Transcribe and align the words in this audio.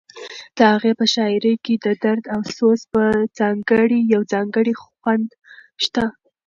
د 0.57 0.59
هغه 0.71 0.91
په 0.99 1.05
شاعرۍ 1.13 1.55
کې 1.65 1.73
د 1.85 1.87
درد 2.03 2.23
او 2.35 2.41
سوز 2.57 2.79
یو 4.13 4.21
ځانګړی 4.33 4.73
خوند 4.83 5.29
شته. 5.83 6.05